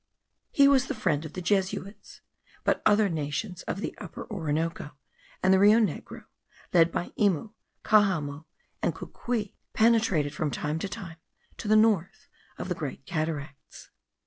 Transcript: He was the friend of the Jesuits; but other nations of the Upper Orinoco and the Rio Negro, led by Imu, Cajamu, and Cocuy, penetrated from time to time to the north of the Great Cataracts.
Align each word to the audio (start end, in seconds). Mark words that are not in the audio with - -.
He 0.49 0.67
was 0.67 0.87
the 0.87 0.95
friend 0.95 1.25
of 1.25 1.33
the 1.33 1.43
Jesuits; 1.43 2.21
but 2.63 2.81
other 2.87 3.07
nations 3.07 3.61
of 3.67 3.81
the 3.81 3.95
Upper 3.99 4.27
Orinoco 4.31 4.97
and 5.43 5.53
the 5.53 5.59
Rio 5.59 5.77
Negro, 5.77 6.25
led 6.73 6.91
by 6.91 7.09
Imu, 7.19 7.53
Cajamu, 7.85 8.45
and 8.81 8.95
Cocuy, 8.95 9.53
penetrated 9.73 10.33
from 10.33 10.49
time 10.49 10.79
to 10.79 10.89
time 10.89 11.17
to 11.57 11.67
the 11.67 11.75
north 11.75 12.29
of 12.57 12.67
the 12.67 12.73
Great 12.73 13.05
Cataracts. 13.05 13.91